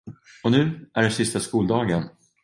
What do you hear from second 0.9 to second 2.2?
är det sista skoldagen.